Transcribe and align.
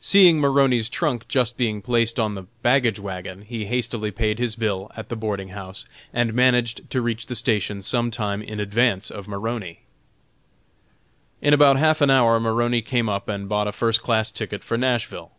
Seeing 0.00 0.40
Maroney's 0.40 0.88
trunk 0.88 1.28
just 1.28 1.56
being 1.56 1.82
placed 1.82 2.18
on 2.18 2.34
the 2.34 2.46
baggage 2.62 2.98
wagon, 2.98 3.42
he 3.42 3.66
hastily 3.66 4.10
paid 4.10 4.40
his 4.40 4.56
bill 4.56 4.90
at 4.96 5.08
the 5.08 5.14
boarding 5.14 5.50
house, 5.50 5.86
and 6.12 6.34
managed 6.34 6.90
to 6.90 7.00
reach 7.00 7.26
the 7.26 7.36
station 7.36 7.80
some 7.80 8.10
time 8.10 8.42
in 8.42 8.58
advance 8.58 9.08
of 9.08 9.28
Maroney. 9.28 9.82
In 11.40 11.54
about 11.54 11.76
half 11.76 12.00
an 12.00 12.10
hour 12.10 12.40
Maroney 12.40 12.82
came 12.82 13.08
up 13.08 13.28
and 13.28 13.48
bought 13.48 13.68
a 13.68 13.72
first 13.72 14.02
class 14.02 14.32
ticket 14.32 14.64
for 14.64 14.76
Nashville. 14.76 15.30